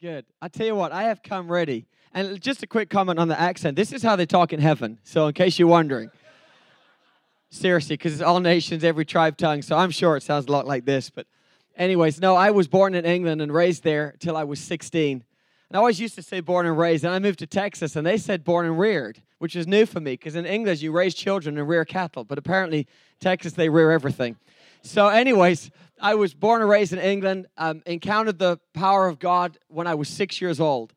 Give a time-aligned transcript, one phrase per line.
[0.00, 0.26] Good.
[0.42, 1.86] I tell you what, I have come ready.
[2.12, 3.76] And just a quick comment on the accent.
[3.76, 4.98] This is how they talk in heaven.
[5.04, 6.10] So, in case you're wondering,
[7.50, 9.62] seriously, because it's all nations, every tribe, tongue.
[9.62, 11.10] So, I'm sure it sounds a lot like this.
[11.10, 11.26] But,
[11.76, 15.24] anyways, no, I was born in England and raised there till I was 16.
[15.68, 17.04] And I always used to say born and raised.
[17.04, 20.00] And I moved to Texas and they said born and reared, which is new for
[20.00, 22.24] me because in English you raise children and rear cattle.
[22.24, 22.86] But apparently,
[23.20, 24.36] Texas, they rear everything.
[24.82, 25.70] So, anyways,
[26.04, 29.94] I was born and raised in England, um, encountered the power of God when I
[29.94, 30.92] was six years old.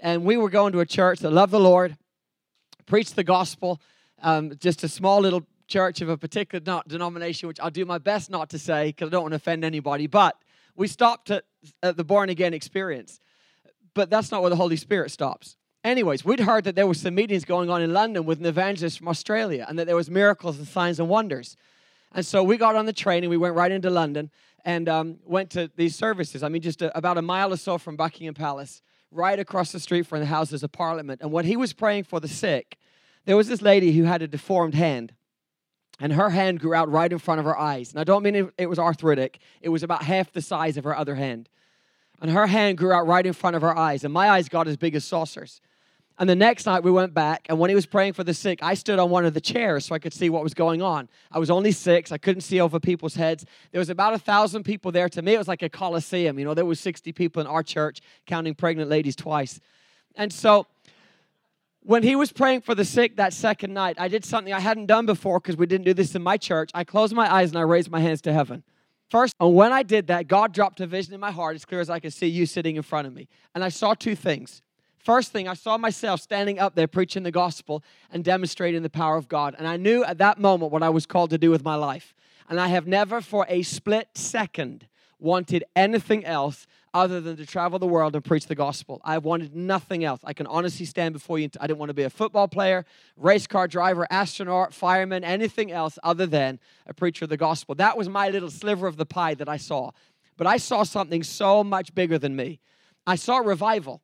[0.00, 1.96] And we were going to a church that loved the Lord,
[2.84, 3.80] preached the gospel,
[4.20, 7.96] um, just a small little church of a particular not denomination, which I'll do my
[7.96, 10.06] best not to say because I don't want to offend anybody.
[10.06, 10.36] But
[10.76, 11.44] we stopped at,
[11.82, 13.18] at the born again experience.
[13.94, 15.56] But that's not where the Holy Spirit stops.
[15.84, 18.98] Anyways, we'd heard that there were some meetings going on in London with an evangelist
[18.98, 21.56] from Australia and that there was miracles and signs and wonders.
[22.12, 24.30] And so we got on the train and we went right into London
[24.64, 26.42] and um, went to these services.
[26.42, 29.80] I mean, just a, about a mile or so from Buckingham Palace, right across the
[29.80, 31.20] street from the Houses of Parliament.
[31.22, 32.78] And when he was praying for the sick,
[33.24, 35.12] there was this lady who had a deformed hand.
[35.98, 37.90] And her hand grew out right in front of her eyes.
[37.90, 40.84] And I don't mean it, it was arthritic, it was about half the size of
[40.84, 41.48] her other hand.
[42.22, 44.04] And her hand grew out right in front of her eyes.
[44.04, 45.60] And my eyes got as big as saucers.
[46.20, 48.58] And the next night we went back, and when he was praying for the sick,
[48.62, 51.08] I stood on one of the chairs so I could see what was going on.
[51.32, 53.46] I was only six, I couldn't see over people's heads.
[53.72, 55.08] There was about a thousand people there.
[55.08, 56.38] To me, it was like a coliseum.
[56.38, 59.60] You know, there was 60 people in our church, counting pregnant ladies twice.
[60.14, 60.66] And so
[61.82, 64.86] when he was praying for the sick that second night, I did something I hadn't
[64.86, 66.70] done before because we didn't do this in my church.
[66.74, 68.62] I closed my eyes and I raised my hands to heaven.
[69.08, 71.80] First, and when I did that, God dropped a vision in my heart as clear
[71.80, 73.26] as I could see you sitting in front of me.
[73.54, 74.60] And I saw two things.
[75.02, 79.16] First thing, I saw myself standing up there preaching the gospel and demonstrating the power
[79.16, 79.54] of God.
[79.58, 82.14] And I knew at that moment what I was called to do with my life.
[82.50, 84.86] And I have never for a split second
[85.18, 89.00] wanted anything else other than to travel the world and preach the gospel.
[89.04, 90.20] I wanted nothing else.
[90.24, 91.48] I can honestly stand before you.
[91.60, 92.84] I didn't want to be a football player,
[93.16, 97.74] race car driver, astronaut, fireman, anything else other than a preacher of the gospel.
[97.74, 99.92] That was my little sliver of the pie that I saw.
[100.36, 102.60] But I saw something so much bigger than me.
[103.06, 104.02] I saw revival.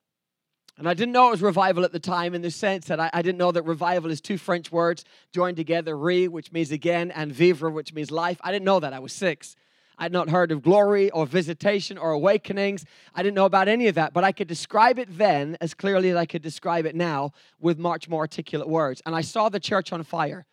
[0.79, 3.09] And I didn't know it was revival at the time in the sense that I,
[3.13, 7.11] I, didn't know that revival is two French words joined together, re, which means again,
[7.11, 8.39] and vivre, which means life.
[8.43, 8.93] I didn't know that.
[8.93, 9.57] I was six.
[9.99, 12.85] I'd not heard of glory or visitation or awakenings.
[13.15, 16.11] I didn't know about any of that, but I could describe it then as clearly
[16.11, 19.01] as I could describe it now with much more articulate words.
[19.07, 20.45] And I saw the church on fire.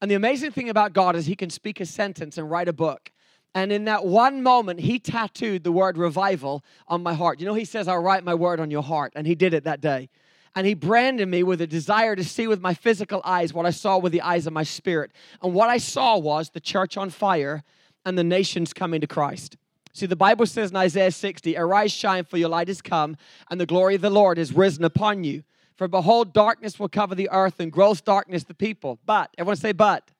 [0.00, 2.72] And the amazing thing about God is He can speak a sentence and write a
[2.72, 3.12] book.
[3.54, 7.40] And in that one moment, he tattooed the word revival on my heart.
[7.40, 9.12] You know, he says, I'll write my word on your heart.
[9.16, 10.10] And he did it that day.
[10.54, 13.70] And he branded me with a desire to see with my physical eyes what I
[13.70, 15.12] saw with the eyes of my spirit.
[15.42, 17.62] And what I saw was the church on fire
[18.04, 19.56] and the nations coming to Christ.
[19.92, 23.16] See, the Bible says in Isaiah 60, Arise, shine, for your light is come,
[23.50, 25.42] and the glory of the Lord is risen upon you.
[25.76, 28.98] For behold, darkness will cover the earth, and gross darkness the people.
[29.06, 30.10] But, everyone say, but.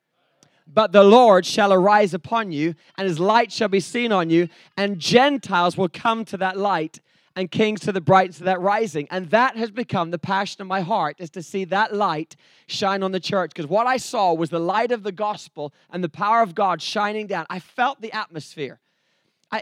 [0.72, 4.48] But the Lord shall arise upon you, and his light shall be seen on you,
[4.76, 7.00] and Gentiles will come to that light,
[7.34, 9.06] and kings to the brightness of that rising.
[9.10, 12.36] And that has become the passion of my heart, is to see that light
[12.66, 13.50] shine on the church.
[13.50, 16.82] Because what I saw was the light of the gospel and the power of God
[16.82, 17.46] shining down.
[17.48, 18.80] I felt the atmosphere.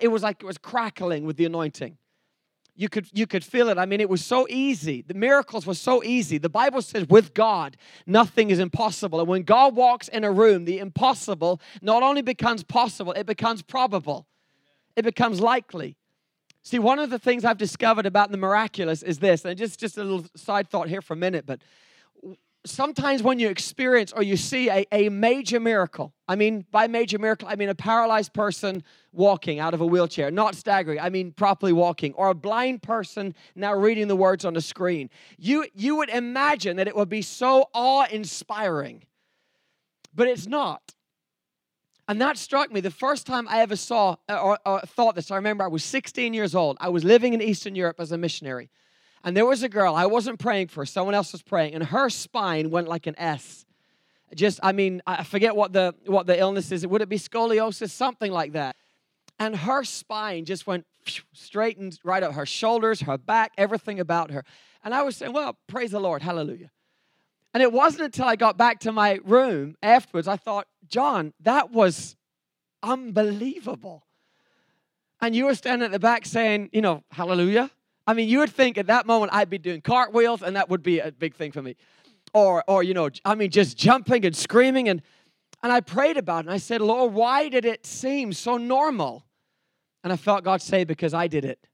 [0.01, 1.99] it was like it was crackling with the anointing
[2.77, 3.79] you could you could feel it.
[3.79, 5.03] I mean it was so easy.
[5.03, 6.39] The miracles were so easy.
[6.39, 7.77] The bible says with god
[8.07, 9.19] nothing is impossible.
[9.19, 13.63] And when god walks in a room the impossible not only becomes possible it becomes
[13.63, 14.27] probable.
[14.95, 15.97] It becomes likely.
[16.63, 19.97] See one of the things i've discovered about the miraculous is this and just just
[19.99, 21.61] a little side thought here for a minute but
[22.67, 27.19] sometimes when you experience or you see a, a major miracle, I mean, by major
[27.19, 28.83] miracle, I mean a paralyzed person
[29.13, 33.35] walking out of a wheelchair, not staggering, I mean properly walking, or a blind person
[33.55, 35.11] now reading the words on the screen.
[35.39, 39.05] You, you would imagine that it would be so awe inspiring,
[40.15, 40.95] but it's not.
[42.09, 45.31] And that struck me the first time I ever saw or, or thought this.
[45.31, 46.77] I remember I was 16 years old.
[46.81, 48.71] I was living in Eastern Europe as a missionary.
[49.27, 52.09] And there was a girl, I wasn't praying for, someone else was praying, and her
[52.09, 53.67] spine went like an S.
[54.37, 56.87] Just, I mean, I forget what the what the illness is.
[56.87, 57.91] Would it be scoliosis?
[57.91, 58.77] Something like that.
[59.39, 60.87] And her spine just went
[61.33, 64.45] straightened right up her shoulders, her back, everything about her.
[64.85, 66.71] And I was saying, well, praise the Lord, hallelujah.
[67.53, 71.73] And it wasn't until I got back to my room afterwards, I thought, John, that
[71.73, 72.15] was
[72.81, 74.07] unbelievable.
[75.21, 77.71] And you were standing at the back saying, you know, hallelujah.
[78.07, 80.83] I mean, you would think at that moment I'd be doing cartwheels, and that would
[80.83, 81.77] be a big thing for me.
[82.33, 84.89] Or, or you know, I mean, just jumping and screaming.
[84.89, 85.03] And,
[85.63, 89.25] and I prayed about it, and I said, Lord, why did it seem so normal?
[90.05, 91.67] And I felt God say, because I did it.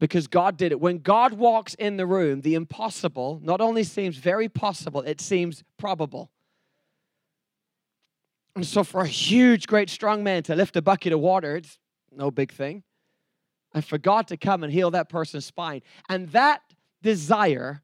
[0.00, 0.80] because God did it.
[0.80, 5.62] When God walks in the room, the impossible not only seems very possible, it seems
[5.78, 6.30] probable.
[8.56, 11.78] And so, for a huge, great, strong man to lift a bucket of water, it's
[12.10, 12.82] no big thing.
[13.72, 15.82] And for God to come and heal that person's spine.
[16.08, 16.62] And that
[17.02, 17.82] desire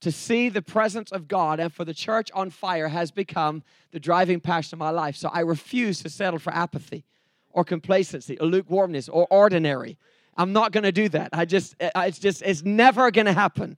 [0.00, 3.62] to see the presence of God and for the church on fire has become
[3.92, 5.16] the driving passion of my life.
[5.16, 7.04] So I refuse to settle for apathy
[7.52, 9.96] or complacency or lukewarmness or ordinary.
[10.36, 11.30] I'm not going to do that.
[11.32, 13.76] I just, it's just, it's never going to happen.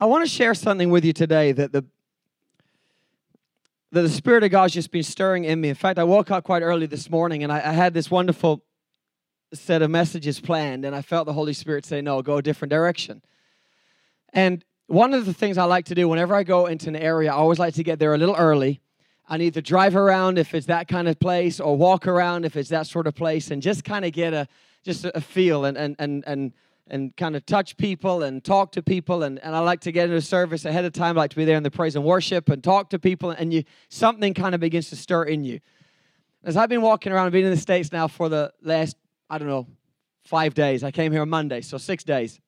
[0.00, 1.84] I want to share something with you today that the
[3.92, 5.68] that the Spirit of God's just been stirring in me.
[5.68, 8.62] In fact, I woke up quite early this morning and I, I had this wonderful
[9.52, 12.70] set of messages planned, and I felt the Holy Spirit say, No, go a different
[12.70, 13.22] direction.
[14.32, 17.32] And one of the things I like to do whenever I go into an area,
[17.32, 18.80] I always like to get there a little early.
[19.28, 22.56] I need to drive around if it's that kind of place or walk around if
[22.56, 24.48] it's that sort of place and just kind of get a
[24.82, 26.52] just a feel and and and and
[26.88, 30.08] and kind of touch people and talk to people and, and I like to get
[30.08, 31.16] into service ahead of time.
[31.16, 33.52] I like to be there in the praise and worship and talk to people and
[33.52, 35.60] you something kind of begins to stir in you.
[36.44, 38.96] As I've been walking around, I've been in the States now for the last,
[39.32, 39.66] I don't know,
[40.24, 40.84] five days.
[40.84, 42.38] I came here on Monday, so six days.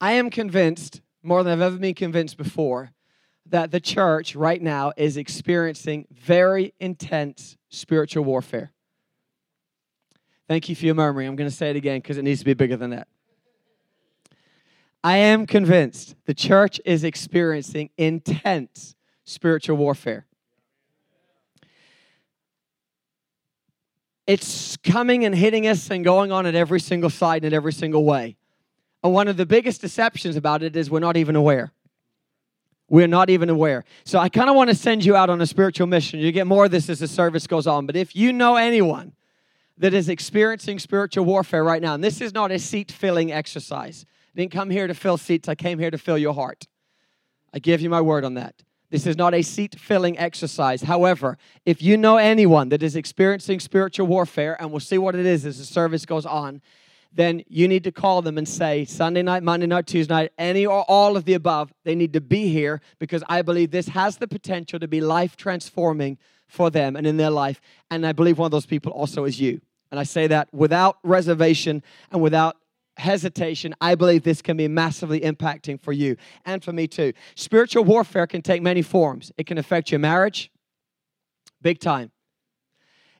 [0.00, 2.92] I am convinced, more than I've ever been convinced before,
[3.50, 8.72] that the church right now is experiencing very intense spiritual warfare.
[10.48, 11.28] Thank you for your murmuring.
[11.28, 13.08] I'm going to say it again because it needs to be bigger than that.
[15.02, 20.24] I am convinced the church is experiencing intense spiritual warfare.
[24.26, 27.72] It's coming and hitting us and going on at every single side and at every
[27.72, 28.36] single way.
[29.02, 31.72] And one of the biggest deceptions about it is we're not even aware.
[32.88, 33.84] We're not even aware.
[34.04, 36.20] So I kind of want to send you out on a spiritual mission.
[36.20, 37.86] You get more of this as the service goes on.
[37.86, 39.12] But if you know anyone
[39.78, 44.06] that is experiencing spiritual warfare right now, and this is not a seat filling exercise,
[44.34, 46.66] I didn't come here to fill seats, I came here to fill your heart.
[47.52, 48.54] I give you my word on that.
[48.90, 50.82] This is not a seat filling exercise.
[50.82, 55.26] However, if you know anyone that is experiencing spiritual warfare, and we'll see what it
[55.26, 56.60] is as the service goes on,
[57.12, 60.66] then you need to call them and say, Sunday night, Monday night, Tuesday night, any
[60.66, 64.16] or all of the above, they need to be here because I believe this has
[64.16, 67.60] the potential to be life transforming for them and in their life.
[67.90, 69.60] And I believe one of those people also is you.
[69.90, 72.56] And I say that without reservation and without
[72.96, 73.74] hesitation.
[73.80, 77.12] I believe this can be massively impacting for you and for me too.
[77.34, 80.50] Spiritual warfare can take many forms, it can affect your marriage,
[81.62, 82.10] big time,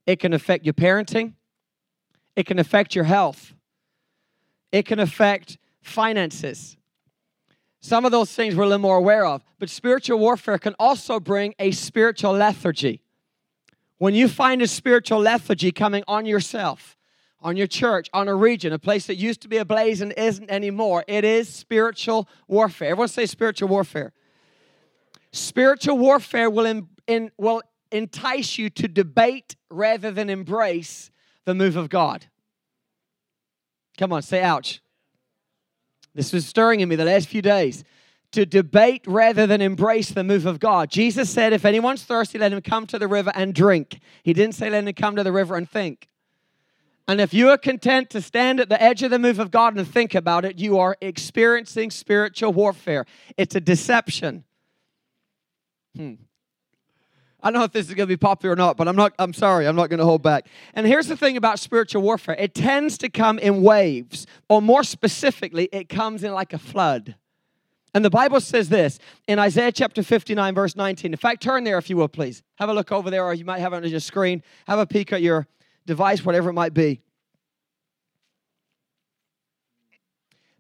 [0.07, 1.35] it can affect your parenting,
[2.37, 3.55] it can affect your health
[4.75, 6.77] it can affect finances.
[7.81, 9.45] Some of those things we're a little more aware of.
[9.61, 13.01] But spiritual warfare can also bring a spiritual lethargy.
[13.99, 16.94] When you find a spiritual lethargy coming on yourself,
[17.45, 20.51] on your church, on a region, a place that used to be ablaze and isn't
[20.51, 22.89] anymore, it is spiritual warfare.
[22.89, 24.15] Everyone say spiritual warfare.
[25.31, 27.63] Spiritual warfare will, in, in, will
[27.93, 31.11] entice you to debate rather than embrace
[31.45, 32.27] the move of God.
[33.99, 34.81] Come on, say ouch.
[36.15, 37.85] This was stirring in me the last few days.
[38.33, 40.91] To debate rather than embrace the move of God.
[40.91, 44.01] Jesus said, If anyone's thirsty, let him come to the river and drink.
[44.25, 46.09] He didn't say, Let him come to the river and think.
[47.07, 49.77] And if you are content to stand at the edge of the move of God
[49.77, 53.05] and think about it, you are experiencing spiritual warfare.
[53.37, 54.45] It's a deception.
[55.95, 56.15] Hmm.
[57.43, 59.13] I don't know if this is going to be popular or not, but I'm not
[59.19, 60.47] I'm sorry, I'm not going to hold back.
[60.73, 62.37] And here's the thing about spiritual warfare.
[62.39, 67.17] It tends to come in waves, or more specifically, it comes in like a flood.
[67.93, 71.13] And the Bible says this in Isaiah chapter 59 verse 19.
[71.13, 72.43] In fact, turn there if you will please.
[72.57, 74.43] Have a look over there or you might have it on your screen.
[74.67, 75.47] Have a peek at your
[75.87, 77.01] device whatever it might be.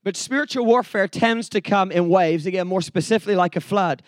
[0.02, 4.02] But spiritual warfare tends to come in waves, again, more specifically like a flood.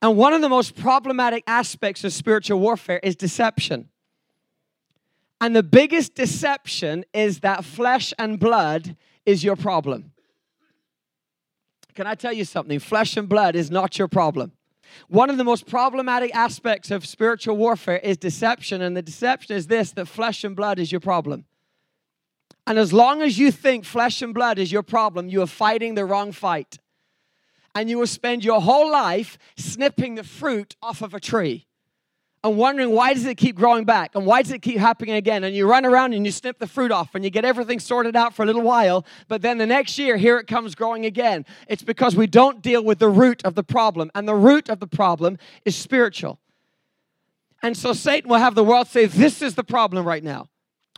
[0.00, 3.90] And one of the most problematic aspects of spiritual warfare is deception.
[5.40, 10.12] And the biggest deception is that flesh and blood is your problem.
[11.94, 12.78] Can I tell you something?
[12.78, 14.52] Flesh and blood is not your problem.
[15.08, 19.66] One of the most problematic aspects of spiritual warfare is deception, and the deception is
[19.66, 21.44] this that flesh and blood is your problem.
[22.66, 25.94] And as long as you think flesh and blood is your problem, you are fighting
[25.94, 26.78] the wrong fight
[27.74, 31.66] and you will spend your whole life snipping the fruit off of a tree
[32.44, 35.42] and wondering why does it keep growing back and why does it keep happening again
[35.42, 38.14] and you run around and you snip the fruit off and you get everything sorted
[38.14, 41.44] out for a little while but then the next year here it comes growing again
[41.66, 44.78] it's because we don't deal with the root of the problem and the root of
[44.78, 46.38] the problem is spiritual
[47.62, 50.48] and so satan will have the world say this is the problem right now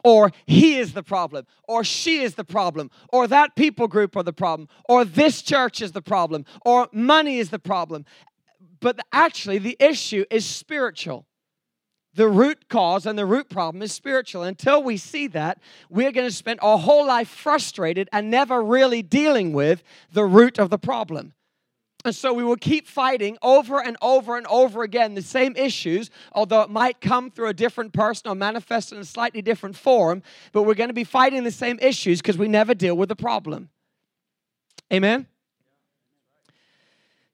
[0.05, 4.23] or he is the problem, or she is the problem, or that people group are
[4.23, 8.05] the problem, or this church is the problem, or money is the problem.
[8.79, 11.26] But actually, the issue is spiritual.
[12.17, 14.43] The root cause and the root problem is spiritual.
[14.43, 15.59] Until we see that,
[15.91, 20.59] we're going to spend our whole life frustrated and never really dealing with the root
[20.59, 21.35] of the problem.
[22.07, 26.09] And so we will keep fighting over and over and over again the same issues,
[26.33, 30.23] although it might come through a different person or manifest in a slightly different form,
[30.53, 33.17] but we're going to be fighting the same issues because we never deal with the
[33.17, 33.69] problem.
[34.91, 35.27] Amen?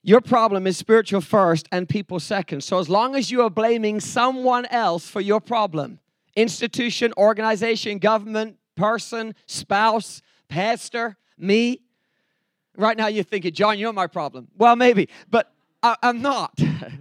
[0.05, 2.65] Your problem is spiritual first and people second.
[2.65, 6.01] So as long as you are blaming someone else for your problem,
[6.35, 11.83] institution, organization, government, person, spouse, pastor, me,
[12.77, 14.49] right now you're thinking, John, you're my problem.
[14.57, 15.53] Well, maybe, but
[15.85, 16.53] I, am not.
[16.59, 17.01] and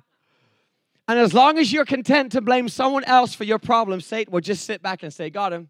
[1.07, 4.65] as long as you're content to blame someone else for your problem, Satan will just
[4.65, 5.69] sit back and say, Got him.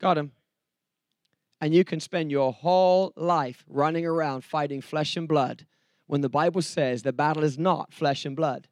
[0.00, 0.32] Got him
[1.60, 5.66] and you can spend your whole life running around fighting flesh and blood
[6.06, 8.68] when the Bible says the battle is not flesh and blood,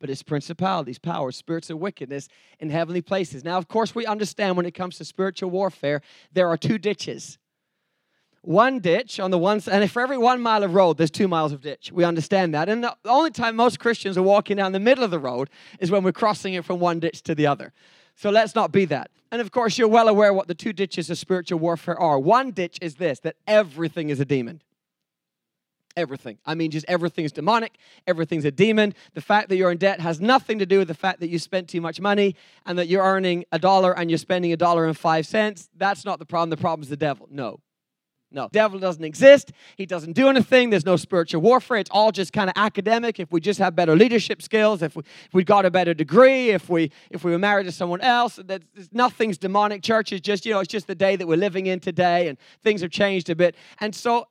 [0.00, 2.28] but it's principalities, powers, spirits of wickedness
[2.60, 3.44] in heavenly places.
[3.44, 6.00] Now, of course, we understand when it comes to spiritual warfare,
[6.32, 7.38] there are two ditches.
[8.42, 11.28] One ditch on the one side, and for every one mile of road, there's two
[11.28, 11.90] miles of ditch.
[11.92, 12.68] We understand that.
[12.68, 15.90] And the only time most Christians are walking down the middle of the road is
[15.90, 17.72] when we're crossing it from one ditch to the other.
[18.18, 19.12] So let's not be that.
[19.30, 22.18] And of course, you're well aware what the two ditches of spiritual warfare are.
[22.18, 24.60] One ditch is this that everything is a demon.
[25.96, 26.38] Everything.
[26.44, 27.78] I mean, just everything is demonic.
[28.08, 28.94] Everything's a demon.
[29.14, 31.38] The fact that you're in debt has nothing to do with the fact that you
[31.38, 32.34] spent too much money
[32.66, 35.68] and that you're earning a dollar and you're spending a dollar and five cents.
[35.76, 36.50] That's not the problem.
[36.50, 37.28] The problem is the devil.
[37.30, 37.60] No.
[38.30, 39.52] No, devil doesn't exist.
[39.76, 40.68] He doesn't do anything.
[40.68, 41.78] There's no spiritual warfare.
[41.78, 43.18] It's all just kind of academic.
[43.18, 46.50] If we just have better leadership skills, if we, if we got a better degree,
[46.50, 49.82] if we if we were married to someone else, that nothing's demonic.
[49.82, 52.36] Church is just you know it's just the day that we're living in today, and
[52.62, 53.54] things have changed a bit.
[53.80, 54.26] And so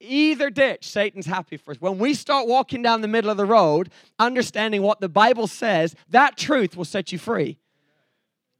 [0.00, 1.80] either ditch, Satan's happy for us.
[1.80, 5.94] When we start walking down the middle of the road, understanding what the Bible says,
[6.08, 7.58] that truth will set you free.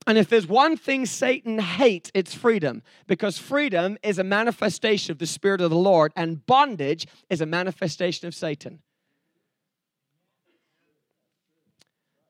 [0.06, 5.18] And if there's one thing Satan hates, it's freedom, because freedom is a manifestation of
[5.18, 8.80] the Spirit of the Lord, and bondage is a manifestation of Satan.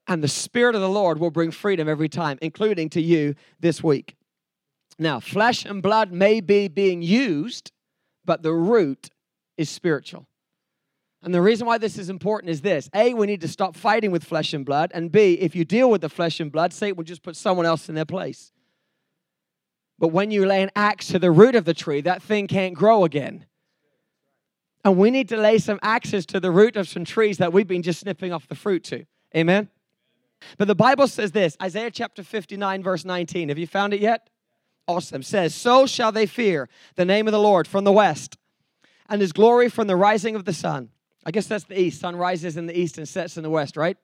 [0.07, 3.83] And the Spirit of the Lord will bring freedom every time, including to you this
[3.83, 4.17] week.
[4.99, 7.73] Now, flesh and blood may be being used,
[8.25, 9.09] but the root
[9.57, 10.27] is spiritual.
[11.23, 14.11] And the reason why this is important is this A, we need to stop fighting
[14.11, 14.91] with flesh and blood.
[14.93, 17.67] And B, if you deal with the flesh and blood, Satan will just put someone
[17.67, 18.53] else in their place.
[19.99, 22.75] But when you lay an axe to the root of the tree, that thing can't
[22.75, 23.47] grow again.
[24.85, 27.69] And we need to lay some axes to the root of some trees that we've
[27.69, 29.05] been just snipping off the fruit to.
[29.37, 29.69] Amen?
[30.59, 33.49] But the Bible says this Isaiah chapter 59, verse 19.
[33.49, 34.29] Have you found it yet?
[34.89, 35.23] Awesome.
[35.23, 38.37] Says, So shall they fear the name of the Lord from the west,
[39.09, 40.89] and his glory from the rising of the sun.
[41.25, 42.01] I guess that's the east.
[42.01, 43.97] Sun rises in the east and sets in the west, right?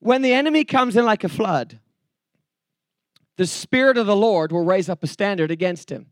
[0.00, 1.80] When the enemy comes in like a flood,
[3.36, 6.06] the Spirit of the Lord will raise up a standard against him.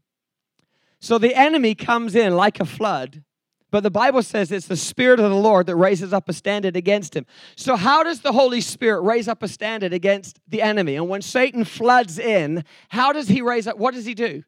[1.01, 3.23] So the enemy comes in like a flood,
[3.71, 6.77] but the Bible says it's the Spirit of the Lord that raises up a standard
[6.77, 7.27] against him.
[7.57, 10.95] So, how does the Holy Spirit raise up a standard against the enemy?
[10.97, 13.77] And when Satan floods in, how does he raise up?
[13.77, 14.45] What does he do?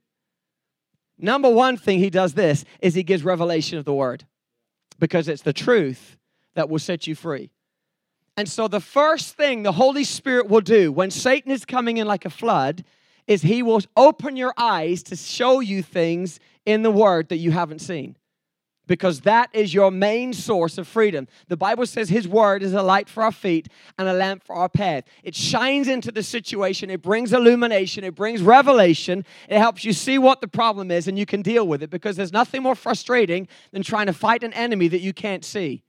[1.18, 4.24] Number one thing he does this is he gives revelation of the word
[4.98, 6.16] because it's the truth
[6.54, 7.50] that will set you free.
[8.36, 12.06] And so, the first thing the Holy Spirit will do when Satan is coming in
[12.06, 12.84] like a flood
[13.26, 17.50] is he will open your eyes to show you things in the Word that you
[17.50, 18.16] haven't seen
[18.88, 21.28] because that is your main source of freedom.
[21.46, 24.56] The Bible says His Word is a light for our feet and a lamp for
[24.56, 25.04] our path.
[25.22, 30.18] It shines into the situation, it brings illumination, it brings revelation, it helps you see
[30.18, 33.46] what the problem is and you can deal with it because there's nothing more frustrating
[33.70, 35.84] than trying to fight an enemy that you can't see.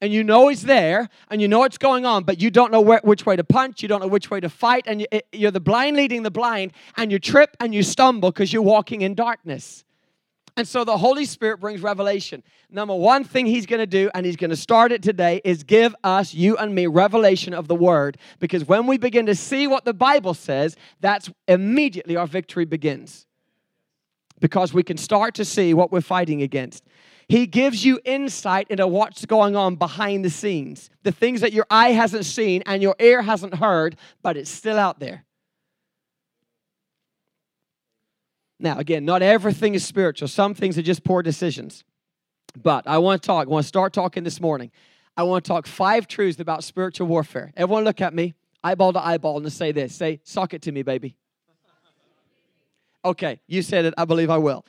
[0.00, 2.82] And you know he's there, and you know what's going on, but you don't know
[2.82, 5.50] where, which way to punch, you don't know which way to fight, and you, you're
[5.50, 9.14] the blind leading the blind, and you trip and you stumble because you're walking in
[9.14, 9.82] darkness.
[10.56, 12.42] And so the Holy Spirit brings revelation.
[12.70, 15.64] Number one thing He's going to do, and He's going to start it today, is
[15.64, 18.18] give us, you and me, revelation of the Word.
[18.38, 23.26] Because when we begin to see what the Bible says, that's immediately our victory begins.
[24.38, 26.84] Because we can start to see what we're fighting against.
[27.26, 31.66] He gives you insight into what's going on behind the scenes, the things that your
[31.70, 35.23] eye hasn't seen and your ear hasn't heard, but it's still out there.
[38.58, 40.28] Now, again, not everything is spiritual.
[40.28, 41.84] Some things are just poor decisions.
[42.56, 44.70] But I want to talk, I want to start talking this morning.
[45.16, 47.52] I want to talk five truths about spiritual warfare.
[47.56, 48.34] Everyone, look at me.
[48.62, 51.16] eyeball to eyeball, and say this say, Sock it to me, baby.
[53.04, 53.94] Okay, you said it.
[53.98, 54.64] I believe I will.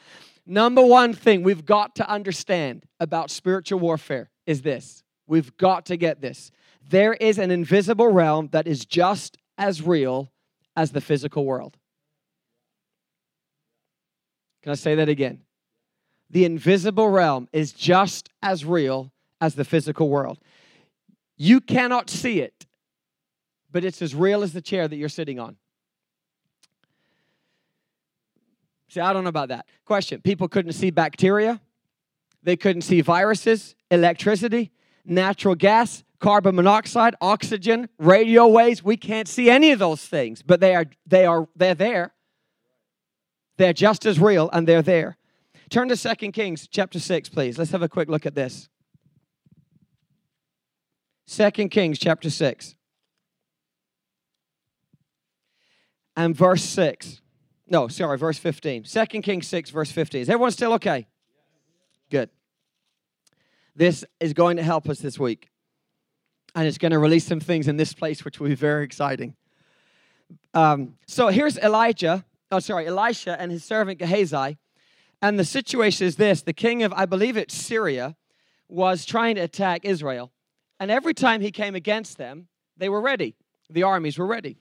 [0.45, 5.97] Number one thing we've got to understand about spiritual warfare is this we've got to
[5.97, 6.51] get this.
[6.87, 10.31] There is an invisible realm that is just as real
[10.75, 11.77] as the physical world.
[14.65, 15.41] Can I say that again?
[16.31, 20.39] The invisible realm is just as real as the physical world.
[21.37, 22.65] You cannot see it,
[23.71, 25.57] but it's as real as the chair that you're sitting on.
[28.87, 29.67] See, I don't know about that.
[29.85, 31.61] Question People couldn't see bacteria,
[32.41, 34.71] they couldn't see viruses, electricity,
[35.05, 38.83] natural gas, carbon monoxide, oxygen, radio waves.
[38.83, 42.14] We can't see any of those things, but they are they are they're there.
[43.57, 45.17] They're just as real and they're there.
[45.69, 47.57] Turn to Second Kings chapter 6, please.
[47.57, 48.69] Let's have a quick look at this.
[51.25, 52.75] Second Kings chapter 6.
[56.15, 57.21] And verse 6.
[57.67, 58.85] No, sorry, verse 15.
[58.85, 60.21] Second Kings 6, verse 15.
[60.21, 61.07] Is everyone still okay?
[62.11, 62.29] Good.
[63.75, 65.49] This is going to help us this week.
[66.53, 69.35] And it's going to release some things in this place which will be very exciting.
[70.53, 72.23] Um, so here's Elijah,
[72.55, 74.57] oh, sorry, Elisha and his servant Gehazi.
[75.21, 78.15] And the situation is this the king of, I believe it's Syria,
[78.67, 80.31] was trying to attack Israel.
[80.79, 82.47] And every time he came against them,
[82.77, 83.35] they were ready.
[83.69, 84.57] The armies were ready.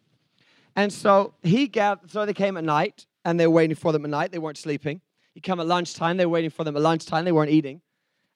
[0.77, 4.05] And so he gathered, so they came at night and they were waiting for them
[4.05, 4.33] at night.
[4.33, 5.01] They weren't sleeping.
[5.35, 7.25] He come at lunchtime, they were waiting for them at lunchtime.
[7.25, 7.81] They weren't eating.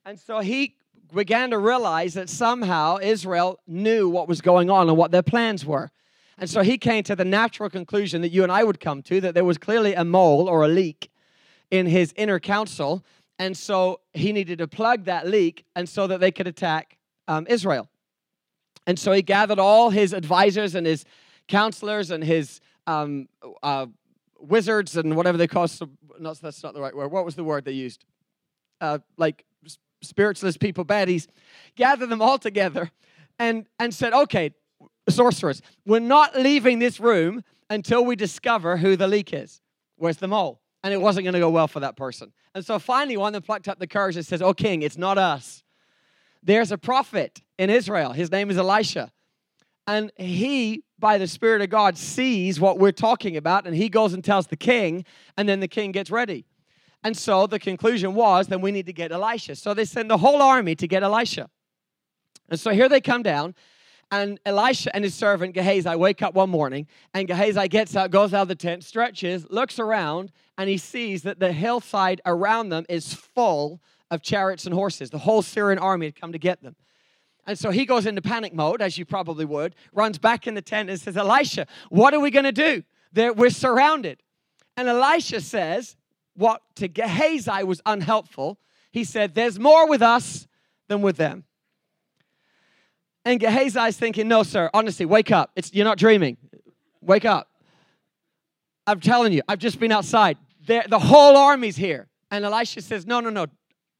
[0.04, 0.74] And so he
[1.12, 5.64] began to realize that somehow Israel knew what was going on and what their plans
[5.64, 5.90] were.
[6.38, 9.20] And so he came to the natural conclusion that you and I would come to
[9.20, 11.10] that there was clearly a mole or a leak
[11.70, 13.04] in his inner council.
[13.38, 17.46] And so he needed to plug that leak and so that they could attack um,
[17.48, 17.88] Israel.
[18.86, 21.04] And so he gathered all his advisors and his
[21.48, 23.28] counselors and his um,
[23.62, 23.86] uh,
[24.38, 25.66] wizards and whatever they call.
[25.68, 25.90] So,
[26.20, 27.08] no, that's not the right word.
[27.08, 28.04] What was the word they used?
[28.80, 29.44] Uh, like
[30.02, 31.26] spiritualist people, baddies,
[31.74, 32.90] gathered them all together
[33.38, 34.52] and, and said, okay,
[35.10, 39.60] sorcerers, we're not leaving this room until we discover who the leak is.
[39.96, 40.60] Where's the mole?
[40.82, 42.32] And it wasn't going to go well for that person.
[42.54, 44.96] And so finally, one of them plucked up the courage and says, Oh, king, it's
[44.96, 45.62] not us.
[46.42, 48.12] There's a prophet in Israel.
[48.12, 49.10] His name is Elisha.
[49.86, 54.12] And he, by the Spirit of God, sees what we're talking about, and he goes
[54.12, 55.04] and tells the king,
[55.36, 56.44] and then the king gets ready.
[57.02, 59.56] And so the conclusion was, then we need to get Elisha.
[59.56, 61.48] So they send the whole army to get Elisha.
[62.50, 63.54] And so here they come down,
[64.10, 68.32] and Elisha and his servant Gehazi wake up one morning, and Gehazi gets out, goes
[68.32, 72.86] out of the tent, stretches, looks around, and he sees that the hillside around them
[72.88, 75.10] is full of chariots and horses.
[75.10, 76.74] The whole Syrian army had come to get them.
[77.46, 80.62] And so he goes into panic mode, as you probably would, runs back in the
[80.62, 82.82] tent and says, Elisha, what are we going to do?
[83.12, 84.22] They're, we're surrounded.
[84.76, 85.96] And Elisha says,
[86.38, 88.58] what to Gehazi was unhelpful.
[88.92, 90.46] He said, There's more with us
[90.86, 91.44] than with them.
[93.24, 95.50] And Gehazi's thinking, No, sir, honestly, wake up.
[95.56, 96.36] It's, you're not dreaming.
[97.00, 97.48] Wake up.
[98.86, 100.38] I'm telling you, I've just been outside.
[100.66, 102.08] They're, the whole army's here.
[102.30, 103.46] And Elisha says, No, no, no.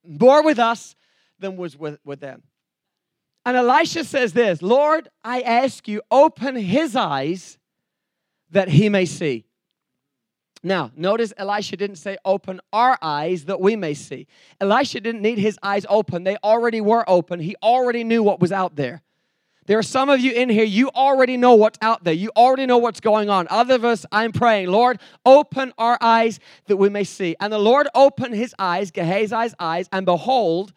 [0.05, 0.95] More with us
[1.39, 2.43] than was with, with them.
[3.45, 7.59] And Elisha says this Lord, I ask you, open his eyes
[8.51, 9.45] that he may see.
[10.63, 14.27] Now, notice Elisha didn't say, Open our eyes that we may see.
[14.61, 17.41] Elisha didn't need his eyes open, they already were open.
[17.41, 19.03] He already knew what was out there.
[19.69, 22.15] There are some of you in here, you already know what's out there.
[22.15, 23.47] You already know what's going on.
[23.51, 27.37] Other of us, I'm praying, Lord, open our eyes that we may see.
[27.39, 30.73] And the Lord opened his eyes, Gehazi's eyes, and behold,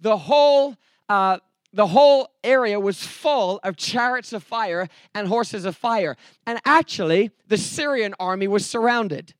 [0.00, 0.76] the whole
[1.08, 1.38] uh,
[1.72, 6.16] the whole area was full of chariots of fire and horses of fire.
[6.46, 9.34] And actually, the Syrian army was surrounded.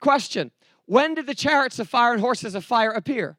[0.00, 0.50] Question
[0.86, 3.36] When did the chariots of fire and horses of fire appear?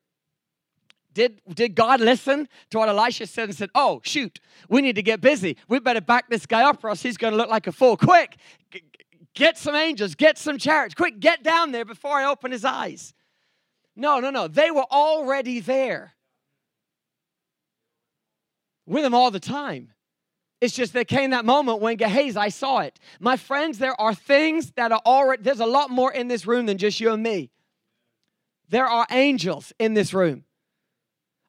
[1.13, 5.03] Did, did God listen to what Elisha said and said, Oh, shoot, we need to
[5.03, 5.57] get busy.
[5.67, 7.97] We better back this guy up or else he's going to look like a fool.
[7.97, 8.37] Quick,
[9.33, 10.95] get some angels, get some chariots.
[10.95, 13.13] Quick, get down there before I open his eyes.
[13.95, 14.47] No, no, no.
[14.47, 16.13] They were already there
[18.85, 19.91] with him all the time.
[20.61, 22.99] It's just there came that moment when Gehazi I saw it.
[23.19, 26.67] My friends, there are things that are already, there's a lot more in this room
[26.67, 27.49] than just you and me.
[28.69, 30.45] There are angels in this room.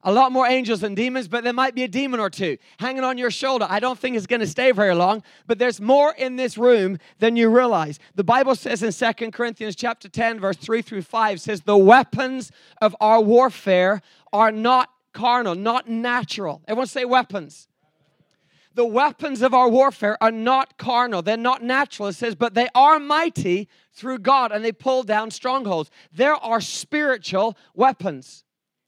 [0.05, 3.03] A lot more angels than demons, but there might be a demon or two hanging
[3.03, 3.65] on your shoulder.
[3.69, 6.97] I don't think it's going to stay very long, but there's more in this room
[7.19, 7.99] than you realize.
[8.15, 12.51] The Bible says in Second Corinthians chapter 10 verse 3 through 5 says the weapons
[12.81, 14.01] of our warfare
[14.33, 16.61] are not carnal, not natural.
[16.67, 17.67] Everyone say weapons.
[18.75, 22.67] the weapons of our warfare are not carnal, they're not natural, it says, but they
[22.73, 25.91] are mighty through God and they pull down strongholds.
[26.11, 28.43] There are spiritual weapons.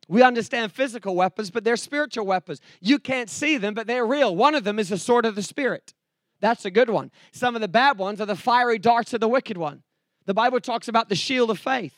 [0.08, 2.62] We understand physical weapons, but they're spiritual weapons.
[2.80, 4.36] You can't see them, but they're real.
[4.36, 5.94] One of them is the sword of the Spirit.
[6.42, 7.12] That's a good one.
[7.32, 9.82] Some of the bad ones are the fiery darts of the wicked one.
[10.26, 11.94] The Bible talks about the shield of faith.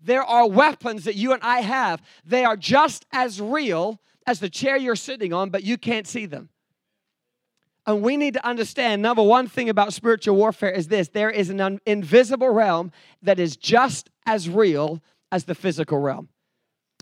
[0.00, 2.02] There are weapons that you and I have.
[2.24, 6.26] They are just as real as the chair you're sitting on, but you can't see
[6.26, 6.50] them.
[7.86, 11.48] And we need to understand number one thing about spiritual warfare is this there is
[11.48, 16.28] an invisible realm that is just as real as the physical realm.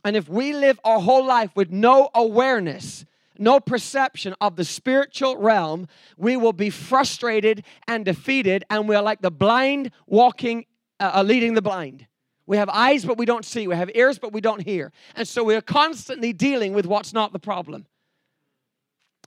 [0.07, 3.05] And if we live our whole life with no awareness,
[3.39, 9.21] no perception of the spiritual realm, we will be frustrated and defeated, and we're like
[9.21, 10.67] the blind walking,
[11.01, 12.07] uh, uh leading the blind.
[12.47, 13.67] We have eyes, but we don't see.
[13.67, 14.93] We have ears, but we don't hear.
[15.17, 17.85] And so we're constantly dealing with what's not the problem.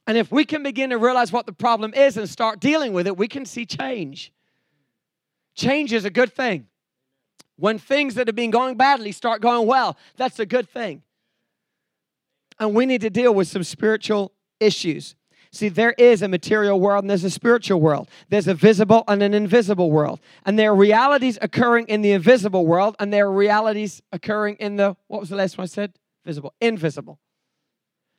[0.07, 3.05] And if we can begin to realize what the problem is and start dealing with
[3.05, 4.31] it, we can see change.
[5.55, 6.68] Change is a good thing.
[7.59, 11.03] When things that have been going badly start going well, that's a good thing.
[12.59, 15.15] And we need to deal with some spiritual issues.
[15.51, 18.09] See, there is a material world and there's a spiritual world.
[18.29, 20.19] There's a visible and an invisible world.
[20.45, 24.75] And there are realities occurring in the invisible world, and there are realities occurring in
[24.75, 25.93] the, what was the last one I said?
[26.23, 26.53] Visible.
[26.61, 27.19] Invisible.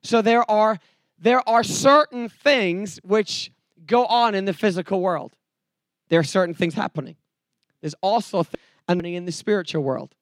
[0.02, 0.78] So there are
[1.20, 3.52] there are certain things which
[3.86, 5.34] go on in the physical world.
[6.08, 7.16] There are certain things happening.
[7.82, 8.46] There's also
[8.90, 10.14] happening in the spiritual world.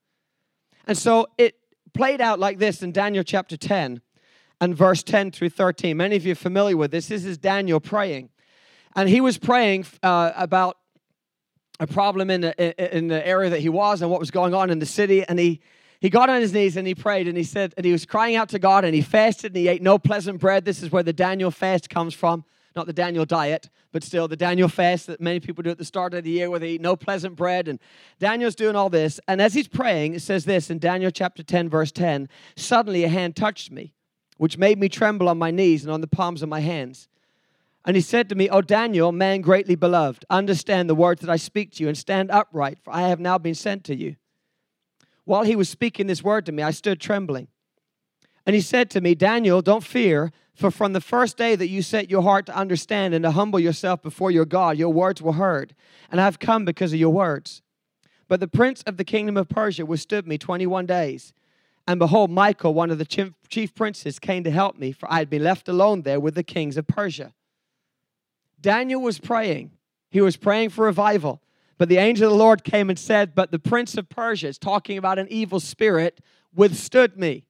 [0.86, 1.56] And so it
[1.94, 4.00] played out like this in Daniel chapter 10
[4.60, 5.96] and verse 10 through 13.
[5.96, 7.08] Many of you are familiar with this.
[7.08, 8.30] This is Daniel praying.
[8.94, 10.78] And he was praying uh, about
[11.80, 14.70] a problem in the, in the area that he was and what was going on
[14.70, 15.24] in the city.
[15.24, 15.60] And he
[16.00, 18.36] he got on his knees and he prayed and he said, and he was crying
[18.36, 20.64] out to God and he fasted and he ate no pleasant bread.
[20.64, 22.44] This is where the Daniel fast comes from.
[22.76, 25.84] Not the Daniel diet, but still the Daniel fast that many people do at the
[25.84, 27.66] start of the year where they eat no pleasant bread.
[27.66, 27.80] And
[28.18, 29.18] Daniel's doing all this.
[29.26, 33.08] And as he's praying, it says this in Daniel chapter 10, verse 10 Suddenly a
[33.08, 33.94] hand touched me,
[34.36, 37.08] which made me tremble on my knees and on the palms of my hands.
[37.84, 41.36] And he said to me, O Daniel, man greatly beloved, understand the words that I
[41.36, 44.16] speak to you and stand upright, for I have now been sent to you.
[45.24, 47.48] While he was speaking this word to me, I stood trembling.
[48.44, 51.82] And he said to me, Daniel, don't fear, for from the first day that you
[51.82, 55.34] set your heart to understand and to humble yourself before your God, your words were
[55.34, 55.72] heard,
[56.10, 57.62] and I have come because of your words.
[58.26, 61.32] But the prince of the kingdom of Persia withstood me 21 days.
[61.86, 65.30] And behold, Michael, one of the chief princes, came to help me, for I had
[65.30, 67.32] been left alone there with the kings of Persia.
[68.60, 69.70] Daniel was praying.
[70.10, 71.40] He was praying for revival.
[71.78, 74.58] But the angel of the Lord came and said, But the prince of Persia, is
[74.58, 76.20] talking about an evil spirit,
[76.52, 77.44] withstood me.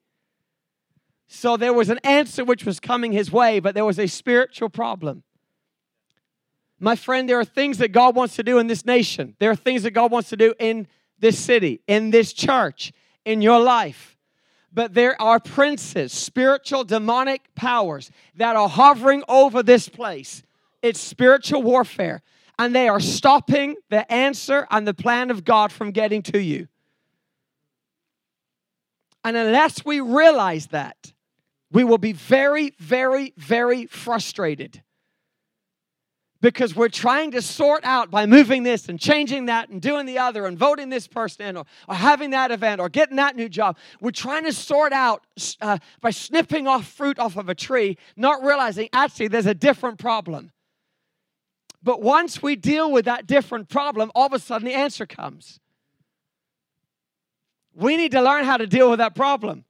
[1.28, 4.70] So there was an answer which was coming his way, but there was a spiritual
[4.70, 5.22] problem.
[6.80, 9.36] My friend, there are things that God wants to do in this nation.
[9.38, 10.86] There are things that God wants to do in
[11.18, 12.92] this city, in this church,
[13.24, 14.16] in your life.
[14.72, 20.42] But there are princes, spiritual demonic powers that are hovering over this place.
[20.82, 22.22] It's spiritual warfare
[22.58, 26.68] and they are stopping the answer and the plan of God from getting to you.
[29.24, 31.12] And unless we realize that,
[31.70, 34.82] we will be very, very, very frustrated
[36.40, 40.18] because we're trying to sort out by moving this and changing that and doing the
[40.18, 43.48] other and voting this person in or, or having that event or getting that new
[43.48, 43.76] job.
[44.00, 45.26] We're trying to sort out
[45.60, 49.98] uh, by snipping off fruit off of a tree, not realizing actually there's a different
[49.98, 50.52] problem.
[51.82, 55.60] But once we deal with that different problem, all of a sudden the answer comes.
[57.74, 59.64] We need to learn how to deal with that problem.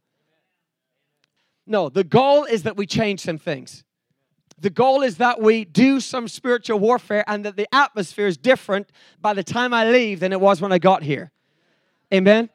[1.69, 3.85] No, the goal is that we change some things.
[4.61, 8.91] The goal is that we do some spiritual warfare and that the atmosphere is different
[9.21, 11.31] by the time I leave than it was when I got here.
[12.13, 12.49] Amen?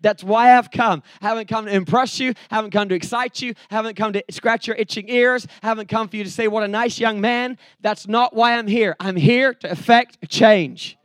[0.00, 1.02] That's why I've come.
[1.22, 4.66] I haven't come to impress you, haven't come to excite you, haven't come to scratch
[4.66, 7.56] your itching ears, haven't come for you to say, What a nice young man.
[7.80, 8.96] That's not why I'm here.
[8.98, 10.98] I'm here to effect a change.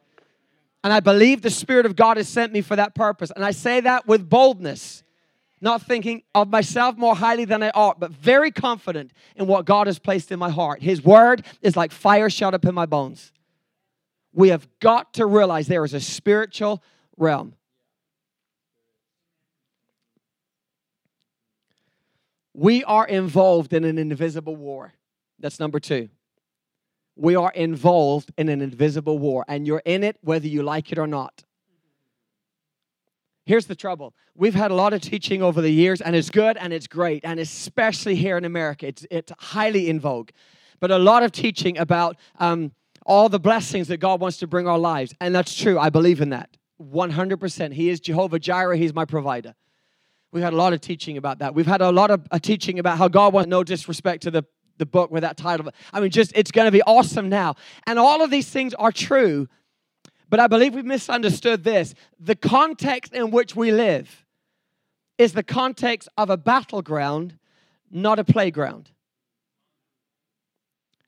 [0.84, 3.32] And I believe the Spirit of God has sent me for that purpose.
[3.34, 5.04] And I say that with boldness,
[5.62, 9.88] not thinking of myself more highly than I ought, but very confident in what God
[9.88, 10.82] has placed in my heart.
[10.82, 13.32] His word is like fire shut up in my bones.
[14.34, 16.84] We have got to realize there is a spiritual
[17.18, 17.56] realm.
[22.54, 24.94] We are involved in an invisible war.
[25.40, 26.10] That's number two.
[27.16, 30.98] We are involved in an invisible war, and you're in it whether you like it
[30.98, 31.44] or not.
[33.50, 34.14] Here's the trouble.
[34.36, 37.26] We've had a lot of teaching over the years, and it's good and it's great,
[37.26, 40.30] and especially here in America, it's, it's highly in vogue.
[40.80, 42.72] but a lot of teaching about um,
[43.08, 45.16] all the blessings that God wants to bring our lives.
[45.20, 45.80] And that's true.
[45.80, 47.74] I believe in that 100%.
[47.74, 49.56] He is Jehovah Jireh, He's my provider.
[50.32, 51.56] We've had a lot of teaching about that.
[51.56, 54.44] We've had a lot of a teaching about how God wants no disrespect to the,
[54.78, 55.72] the book with that title.
[55.92, 57.56] I mean, just it's going to be awesome now.
[57.88, 59.48] And all of these things are true,
[60.30, 61.96] but I believe we've misunderstood this.
[62.20, 64.26] The context in which we live
[65.18, 67.38] is the context of a battleground,
[67.92, 68.92] not a playground.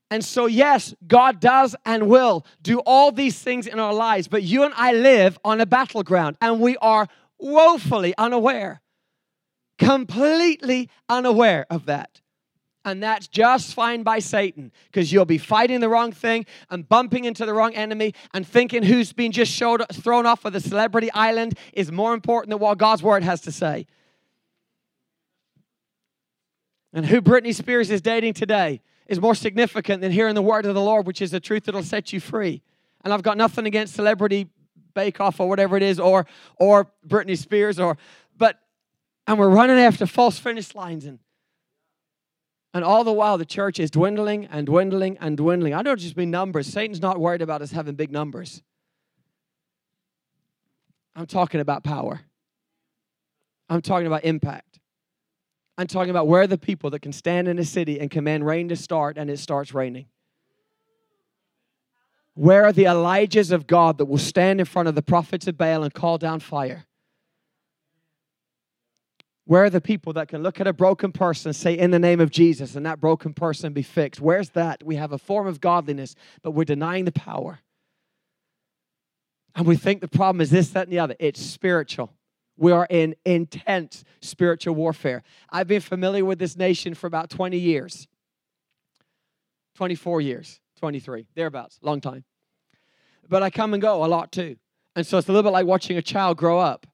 [0.10, 4.44] And so, yes, God does and will do all these things in our lives, but
[4.44, 7.08] you and I live on a battleground and we are
[7.40, 8.82] woefully unaware,
[9.78, 12.20] completely unaware of that.
[12.84, 17.26] And that's just fine by Satan because you'll be fighting the wrong thing and bumping
[17.26, 21.12] into the wrong enemy and thinking who's been just showed, thrown off of the celebrity
[21.12, 23.86] island is more important than what God's word has to say.
[26.91, 30.74] And who Britney Spears is dating today is more significant than hearing the word of
[30.74, 32.62] the Lord, which is the truth that'll set you free.
[33.04, 34.50] And I've got nothing against celebrity
[34.94, 36.26] bake off or whatever it is, or
[36.58, 37.98] or Britney Spears, or
[38.38, 38.60] but
[39.28, 41.20] and we're running after false finish lines and
[42.74, 45.74] and all the while the church is dwindling and dwindling and dwindling.
[45.74, 46.68] I don't just mean numbers.
[46.68, 48.62] Satan's not worried about us having big numbers.
[51.16, 52.22] I'm talking about power.
[53.70, 54.80] I'm talking about impact.
[55.78, 58.46] I'm talking about where are the people that can stand in a city and command
[58.46, 60.06] rain to start and it starts raining?
[62.34, 65.58] Where are the Elijahs of God that will stand in front of the prophets of
[65.58, 66.86] Baal and call down fire?
[69.45, 71.99] Where are the people that can look at a broken person and say, In the
[71.99, 74.21] name of Jesus, and that broken person be fixed?
[74.21, 74.84] Where's that?
[74.84, 77.60] We have a form of godliness, but we're denying the power.
[79.56, 81.15] And we think the problem is this, that, and the other.
[81.19, 82.13] It's spiritual.
[82.58, 85.23] We are in intense spiritual warfare.
[85.49, 88.08] I've been familiar with this nation for about 20 years,
[89.75, 92.23] 24 years, 23, thereabouts, long time.
[93.27, 94.58] But I come and go a lot too.
[94.95, 96.86] And so it's a little bit like watching a child grow up.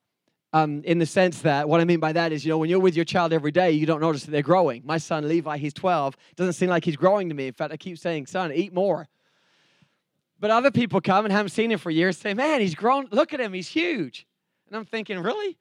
[0.54, 2.80] Um, in the sense that what I mean by that is, you know, when you're
[2.80, 4.82] with your child every day, you don't notice that they're growing.
[4.86, 7.48] My son Levi, he's 12, doesn't seem like he's growing to me.
[7.48, 9.10] In fact, I keep saying, son, eat more.
[10.40, 13.08] But other people come and haven't seen him for years, say, man, he's grown.
[13.12, 14.26] Look at him, he's huge.
[14.68, 15.58] And I'm thinking, really?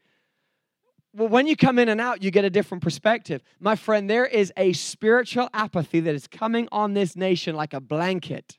[1.14, 3.42] Well, when you come in and out, you get a different perspective.
[3.58, 7.80] My friend, there is a spiritual apathy that is coming on this nation like a
[7.80, 8.58] blanket.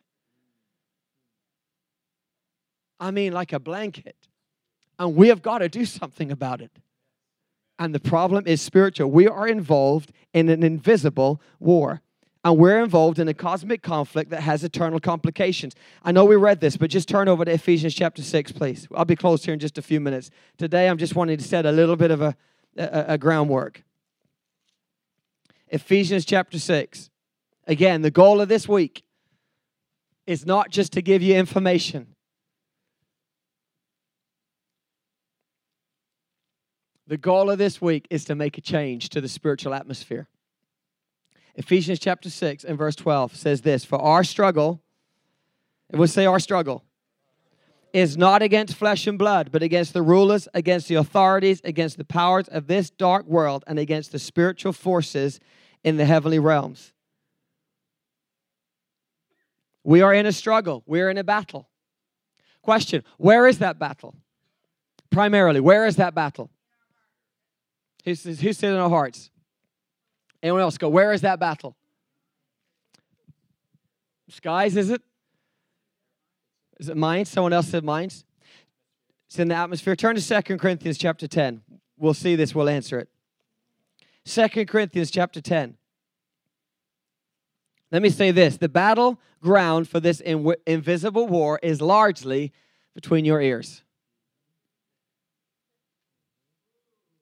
[3.00, 4.27] I mean, like a blanket.
[5.00, 6.72] And we have got to do something about it.
[7.80, 9.12] And the problem is spiritual.
[9.12, 12.02] We are involved in an invisible war
[12.48, 15.76] and we're involved in a cosmic conflict that has eternal complications.
[16.04, 18.88] I know we read this, but just turn over to Ephesians chapter 6, please.
[18.96, 20.30] I'll be closed here in just a few minutes.
[20.58, 22.38] Today, I'm just wanting to set a little bit of a,
[22.78, 23.84] a, a groundwork.
[25.68, 27.10] Ephesians chapter 6.
[27.68, 29.04] Again, the goal of this week
[30.26, 32.16] is not just to give you information.
[37.08, 40.28] The goal of this week is to make a change to the spiritual atmosphere.
[41.56, 44.82] Ephesians chapter 6 and verse 12 says this For our struggle,
[45.90, 46.84] it will say our struggle,
[47.94, 52.04] is not against flesh and blood, but against the rulers, against the authorities, against the
[52.04, 55.40] powers of this dark world, and against the spiritual forces
[55.86, 56.92] in the heavenly realms.
[59.86, 61.70] We are in a struggle, we're in a battle.
[62.62, 64.14] Question Where is that battle?
[65.10, 66.52] Primarily, where is that battle?
[68.08, 69.32] Who's, who's in our hearts?
[70.42, 71.76] Anyone else go, where is that battle?
[74.30, 75.02] Skies, is it?
[76.80, 77.26] Is it mine?
[77.26, 78.06] Someone else said mine.
[78.06, 79.94] It's in the atmosphere.
[79.98, 81.62] Turn to Second Corinthians chapter 10.
[81.98, 83.10] We'll see this, we'll answer it.
[84.24, 85.76] Second Corinthians chapter 10.
[87.92, 92.54] Let me say this the battleground for this in- invisible war is largely
[92.96, 93.84] between your ears.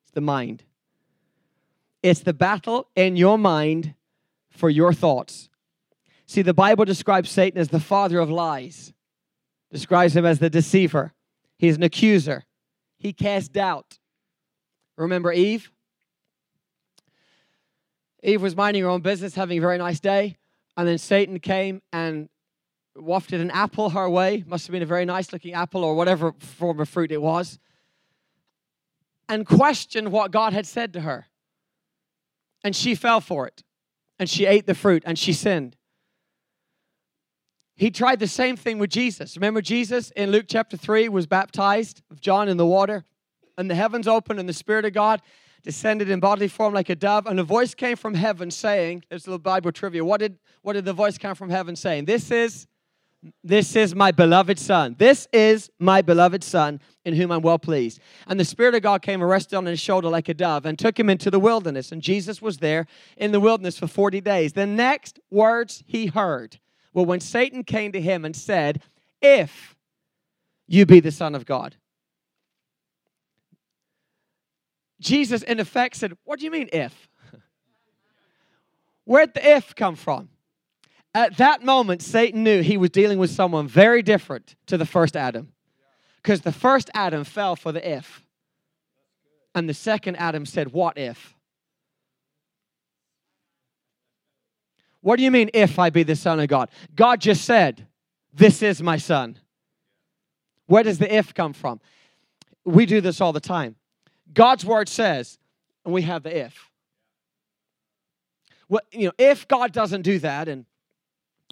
[0.04, 0.64] It's the mind.
[2.06, 3.96] It's the battle in your mind
[4.52, 5.50] for your thoughts.
[6.28, 8.94] See, the Bible describes Satan as the father of lies,
[9.72, 11.14] describes him as the deceiver.
[11.58, 12.44] He's an accuser.
[13.00, 13.98] He casts doubt.
[15.00, 15.72] Remember Eve?
[18.22, 20.38] Eve was minding her own business, having a very nice day,
[20.78, 22.30] and then Satan came and
[22.96, 24.44] wafted an apple her way.
[24.46, 27.58] Must have been a very nice looking apple or whatever form of fruit it was,
[29.28, 31.26] and questioned what God had said to her.
[32.66, 33.64] And she fell for it.
[34.18, 35.78] And she ate the fruit and she sinned.
[37.76, 39.38] He tried the same thing with Jesus.
[39.38, 43.04] Remember, Jesus in Luke chapter 3 was baptized of John in the water,
[43.58, 45.22] and the heavens opened, and the Spirit of God
[45.62, 49.28] descended in bodily form like a dove, and a voice came from heaven saying, There's
[49.28, 50.06] a little Bible trivia.
[50.06, 52.06] What did, what did the voice come from heaven saying?
[52.06, 52.66] This is
[53.44, 54.96] this is my beloved son.
[54.98, 58.00] This is my beloved son in whom I'm well pleased.
[58.28, 60.78] And the Spirit of God came and rested on his shoulder like a dove and
[60.78, 61.92] took him into the wilderness.
[61.92, 62.86] And Jesus was there
[63.18, 64.54] in the wilderness for 40 days.
[64.54, 66.60] The next words he heard
[66.94, 68.82] were when Satan came to him and said,
[69.22, 69.76] If
[70.68, 71.76] you be the Son of God.
[75.00, 77.10] Jesus, in effect, said, What do you mean, if?
[79.06, 80.30] Where'd the if come from?
[81.16, 85.16] At that moment, Satan knew he was dealing with someone very different to the first
[85.16, 85.54] Adam.
[86.18, 88.22] Because the first Adam fell for the if.
[89.56, 91.34] And the second Adam said, What if?
[95.00, 96.70] What do you mean, if I be the Son of God?
[96.94, 97.88] God just said,
[98.34, 99.40] This is my Son.
[100.68, 101.80] Where does the if come from?
[102.66, 103.78] We do this all the time.
[104.34, 105.38] God's word says,
[105.86, 106.70] and we have the if.
[108.68, 110.66] Well, you know, if God doesn't do that, and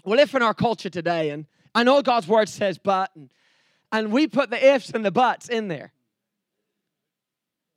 [0.04, 3.30] well, if in our culture today, and I know God's word says but, and,
[3.90, 5.92] and we put the ifs and the buts in there.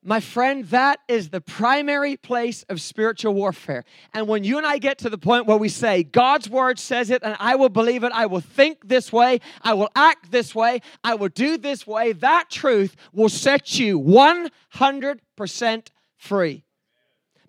[0.03, 3.83] My friend, that is the primary place of spiritual warfare.
[4.13, 7.09] And when you and I get to the point where we say, God's word says
[7.09, 10.55] it, and I will believe it, I will think this way, I will act this
[10.55, 16.63] way, I will do this way, that truth will set you 100% free.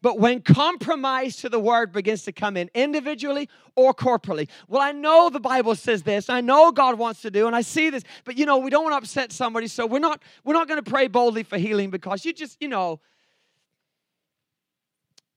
[0.00, 4.92] But when compromise to the word begins to come in individually or corporately, well, I
[4.92, 8.04] know the Bible says this, I know God wants to do, and I see this,
[8.24, 10.82] but you know, we don't want to upset somebody, so we're not we're not going
[10.82, 13.00] to pray boldly for healing because you just, you know,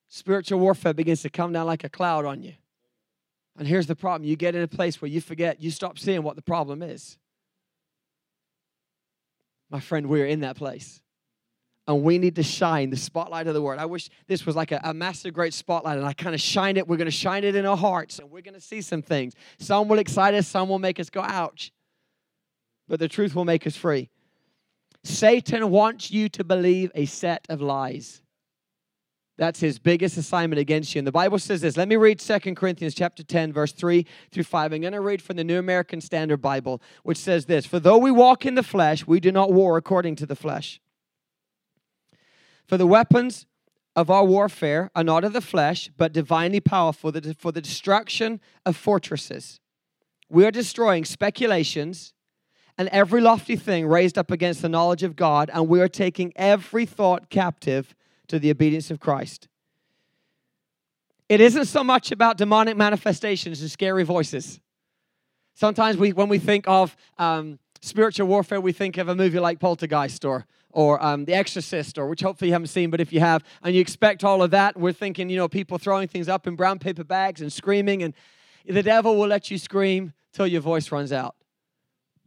[0.08, 2.54] spiritual warfare begins to come down like a cloud on you.
[3.58, 6.22] And here's the problem you get in a place where you forget, you stop seeing
[6.24, 7.18] what the problem is.
[9.70, 11.02] My friend, we're in that place
[11.88, 13.80] and we need to shine the spotlight of the word.
[13.80, 16.78] I wish this was like a, a massive, great spotlight, and I kind of shine
[16.78, 16.88] it.
[16.88, 19.34] We're going to shine it in our hearts, and we're going to see some things.
[19.58, 21.72] Some will excite us, some will make us go, ouch.
[22.88, 24.10] But the truth will make us free.
[25.04, 28.22] Satan wants you to believe a set of lies.
[29.38, 31.00] That's his biggest assignment against you.
[31.00, 31.76] And the Bible says this.
[31.76, 34.74] Let me read 2 Corinthians chapter 10, verse 3 through 5.
[34.74, 37.98] I'm going to read from the New American Standard Bible, which says this For though
[37.98, 40.80] we walk in the flesh, we do not war according to the flesh.
[42.72, 43.48] For the weapons
[43.98, 48.78] of our warfare are not of the flesh, but divinely powerful for the destruction of
[48.78, 49.60] fortresses.
[50.30, 52.14] We are destroying speculations
[52.78, 56.32] and every lofty thing raised up against the knowledge of God, and we are taking
[56.38, 57.94] every thought captive
[58.30, 59.50] to the obedience of Christ.
[61.28, 64.62] It isn't so much about demonic manifestations and scary voices.
[65.56, 69.60] Sometimes we, when we think of um, spiritual warfare, we think of a movie like
[69.60, 73.20] Poltergeist or or um, The Exorcist, or which hopefully you haven't seen, but if you
[73.20, 76.48] have, and you expect all of that, we're thinking, you know, people throwing things up
[76.48, 78.14] in brown paper bags and screaming, and
[78.66, 81.36] the devil will let you scream till your voice runs out,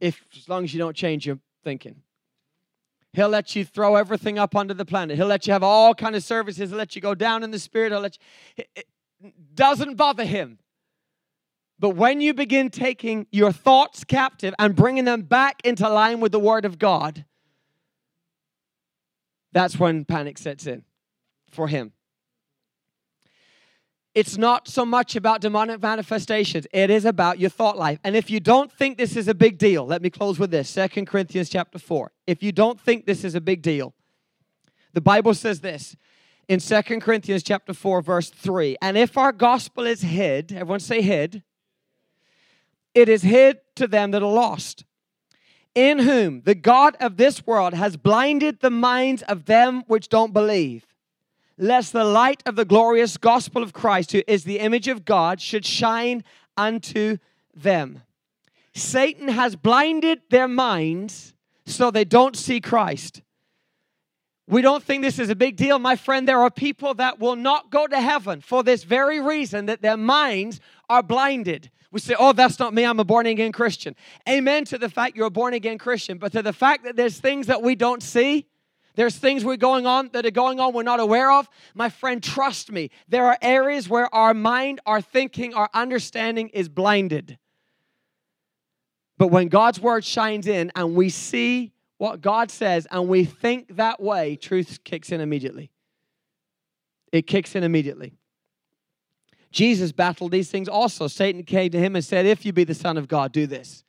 [0.01, 2.03] if as long as you don't change your thinking.
[3.15, 5.17] He'll let you throw everything up onto the planet.
[5.17, 6.71] He'll let you have all kind of services.
[6.71, 7.93] He'll let you go down in the spirit.
[7.93, 8.19] He'll let
[8.57, 8.65] you.
[8.75, 8.87] It
[9.55, 10.59] doesn't bother him.
[11.79, 16.33] But when you begin taking your thoughts captive and bringing them back into line with
[16.33, 17.25] the Word of God,
[19.55, 20.83] that's when panic sets in
[21.51, 21.93] for him.
[24.15, 26.67] It's not so much about demonic manifestations.
[26.73, 27.99] It is about your thought life.
[28.05, 30.69] And if you don't think this is a big deal, let me close with this.
[30.69, 32.13] Second Corinthians chapter 4.
[32.27, 33.95] If you don't think this is a big deal,
[34.93, 35.97] the Bible says this
[36.49, 38.77] in Second Corinthians chapter 4 verse 3.
[38.83, 41.43] And if our gospel is hid, everyone say hid,
[42.95, 44.85] it is hid to them that are lost
[45.75, 50.33] in whom the God of this world has blinded the minds of them which don't
[50.33, 50.87] believe,
[51.59, 55.41] lest the light of the glorious gospel of Christ, who is the image of God,
[55.41, 56.25] should shine
[56.57, 57.19] unto
[57.55, 58.03] them.
[58.75, 61.35] Satan has blinded their minds
[61.67, 63.23] so they don't see Christ.
[64.47, 65.79] We don't think this is a big deal.
[65.79, 69.67] My friend, there are people that will not go to heaven for this very reason
[69.67, 71.71] that their minds are blinded.
[71.95, 72.83] We say, oh, that's not me.
[72.83, 73.95] I'm a born again Christian.
[74.29, 77.21] Amen to the fact you're a born again Christian, but to the fact that there's
[77.21, 78.49] things that we don't see,
[78.97, 81.49] there's things we're going on that are going on we're not aware of.
[81.73, 86.69] My friend, trust me, there are areas where our mind, our thinking, our understanding is
[86.69, 87.39] blinded.
[89.17, 93.77] But when God's word shines in and we see what God says and we think
[93.77, 95.71] that way, truth kicks in immediately.
[97.13, 98.15] It kicks in immediately.
[99.55, 101.07] Jesus battled these things also.
[101.07, 103.85] Satan came to him and said, If you be the Son of God, do this.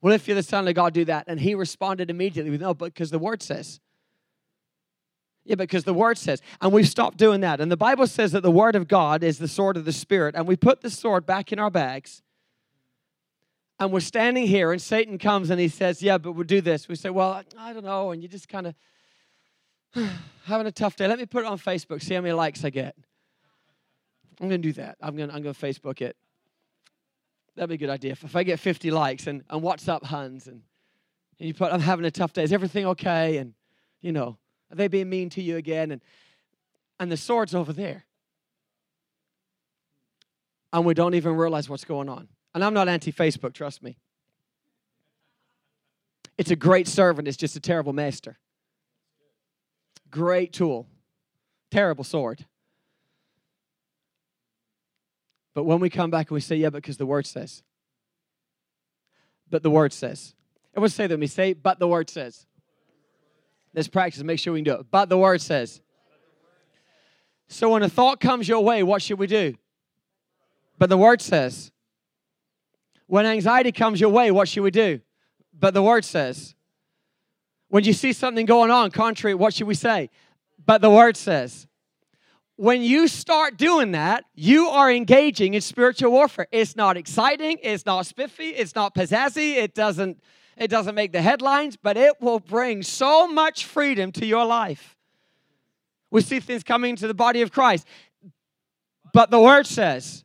[0.00, 1.26] Well, if you're the Son of God, do that.
[1.28, 3.80] And he responded immediately with, No, but because the word says.
[5.44, 7.60] Yeah, because the word says, and we've stopped doing that.
[7.60, 10.34] And the Bible says that the word of God is the sword of the Spirit,
[10.34, 12.22] and we put the sword back in our bags.
[13.78, 16.88] And we're standing here, and Satan comes and he says, Yeah, but we'll do this.
[16.88, 18.10] We say, Well, I don't know.
[18.10, 18.74] And you just kind of
[20.44, 21.06] having a tough day.
[21.06, 22.96] Let me put it on Facebook, see how many likes I get.
[24.40, 24.96] I'm going to do that.
[25.00, 26.16] I'm going to I'm going to Facebook it.
[27.56, 28.12] That'd be a good idea.
[28.12, 30.46] If, if I get 50 likes and, and what's up, Hans?
[30.46, 30.62] And,
[31.38, 32.42] and you put, I'm having a tough day.
[32.42, 33.36] Is everything okay?
[33.36, 33.54] And,
[34.00, 34.38] you know,
[34.70, 35.92] are they being mean to you again?
[35.92, 36.00] And,
[36.98, 38.06] and the sword's over there.
[40.72, 42.28] And we don't even realize what's going on.
[42.54, 43.98] And I'm not anti Facebook, trust me.
[46.36, 48.38] It's a great servant, it's just a terrible master.
[50.10, 50.88] Great tool,
[51.70, 52.46] terrible sword.
[55.54, 57.62] But when we come back and we say, yeah, because the word says.
[59.50, 60.34] But the word says.
[60.72, 61.28] Everyone say that me.
[61.28, 62.46] Say, but the word says.
[63.72, 64.22] Let's practice.
[64.22, 64.86] Make sure we can do it.
[64.90, 65.80] But the word says.
[67.48, 69.54] So when a thought comes your way, what should we do?
[70.78, 71.70] But the word says.
[73.06, 75.00] When anxiety comes your way, what should we do?
[75.58, 76.54] But the word says.
[77.68, 80.10] When you see something going on contrary, what should we say?
[80.64, 81.68] But the word says
[82.56, 86.46] when you start doing that, you are engaging in spiritual warfare.
[86.52, 90.22] It's not exciting, it's not spiffy, it's not pizzazzy, it doesn't
[90.56, 94.96] it doesn't make the headlines, but it will bring so much freedom to your life.
[96.12, 97.88] We see things coming to the body of Christ.
[99.12, 100.23] But the word says,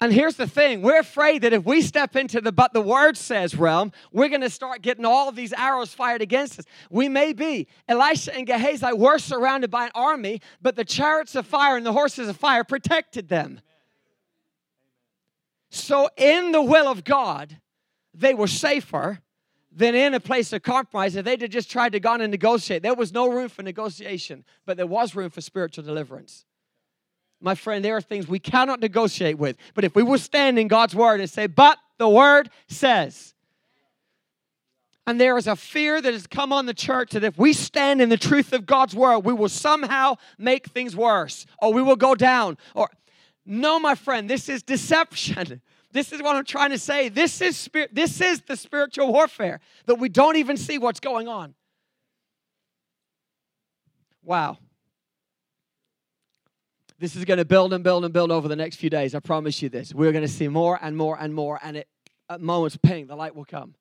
[0.00, 3.16] and here's the thing we're afraid that if we step into the but the word
[3.16, 6.64] says realm, we're going to start getting all of these arrows fired against us.
[6.88, 7.66] We may be.
[7.88, 11.92] Elisha and Gehazi were surrounded by an army, but the chariots of fire and the
[11.92, 13.60] horses of fire protected them.
[15.70, 17.58] So, in the will of God,
[18.14, 19.18] they were safer
[19.70, 21.14] than in a place of compromise.
[21.16, 24.76] If they'd just tried to go and negotiate, there was no room for negotiation, but
[24.76, 26.46] there was room for spiritual deliverance.
[27.40, 29.56] My friend, there are things we cannot negotiate with.
[29.74, 33.34] But if we will stand in God's word and say, but the word says,
[35.06, 38.02] and there is a fear that has come on the church that if we stand
[38.02, 41.96] in the truth of God's word, we will somehow make things worse or we will
[41.96, 42.58] go down.
[42.74, 42.90] Or
[43.46, 45.62] no, my friend, this is deception.
[45.90, 47.08] This is what I'm trying to say.
[47.08, 51.28] This is spirit, this is the spiritual warfare that we don't even see what's going
[51.28, 51.54] on.
[54.22, 54.58] Wow.
[56.98, 59.14] This is going to build and build and build over the next few days.
[59.14, 59.94] I promise you this.
[59.94, 61.88] We're going to see more and more and more, and it,
[62.28, 63.74] at moments, ping, the light will come.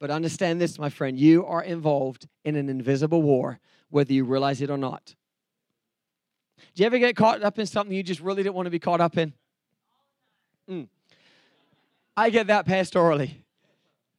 [0.00, 3.60] But understand this, my friend you are involved in an invisible war,
[3.90, 5.14] whether you realize it or not.
[6.74, 8.78] Do you ever get caught up in something you just really didn't want to be
[8.78, 9.34] caught up in?
[10.68, 10.88] Mm.
[12.16, 13.34] I get that pastorally.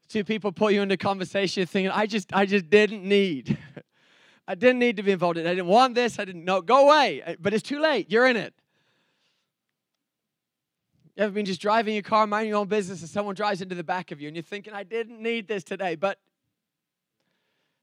[0.10, 3.58] Two people pull you into conversation thinking, I just, I just didn't need.
[4.48, 5.50] I didn't need to be involved in it.
[5.50, 6.20] I didn't want this.
[6.20, 6.62] I didn't know.
[6.62, 7.22] Go away.
[7.22, 8.12] Uh, but it's too late.
[8.12, 8.54] You're in it.
[11.16, 13.76] You ever been just driving your car, minding your own business, and someone drives into
[13.76, 16.20] the back of you, and you're thinking, I didn't need this today, but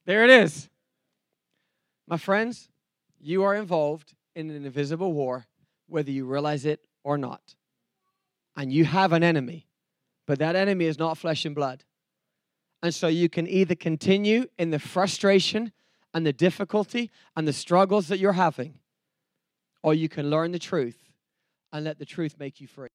[0.05, 0.69] there it is.
[2.09, 2.69] My friends,
[3.21, 5.47] you are involved in an invisible war,
[5.87, 7.55] whether you realize it or not.
[8.57, 9.69] And you have an enemy,
[10.27, 11.85] but that enemy is not flesh and blood.
[12.83, 15.71] And so you can either continue in the frustration
[16.13, 18.75] and the difficulty and the struggles that you're having,
[19.83, 20.99] or you can learn the truth
[21.73, 22.89] and let the truth make you free.